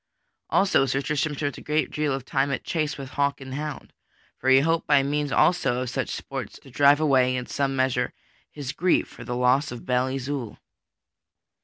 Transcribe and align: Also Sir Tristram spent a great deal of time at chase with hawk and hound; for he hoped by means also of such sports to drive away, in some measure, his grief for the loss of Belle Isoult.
Also 0.49 0.87
Sir 0.87 0.99
Tristram 1.03 1.35
spent 1.35 1.59
a 1.59 1.61
great 1.61 1.91
deal 1.91 2.11
of 2.11 2.25
time 2.25 2.49
at 2.49 2.63
chase 2.63 2.97
with 2.97 3.09
hawk 3.11 3.39
and 3.39 3.53
hound; 3.53 3.93
for 4.39 4.49
he 4.49 4.61
hoped 4.61 4.87
by 4.87 5.03
means 5.03 5.31
also 5.31 5.79
of 5.83 5.91
such 5.91 6.09
sports 6.09 6.57
to 6.63 6.71
drive 6.71 6.99
away, 6.99 7.35
in 7.35 7.45
some 7.45 7.75
measure, 7.75 8.11
his 8.49 8.71
grief 8.71 9.07
for 9.07 9.23
the 9.23 9.35
loss 9.37 9.71
of 9.71 9.85
Belle 9.85 10.07
Isoult. 10.07 10.57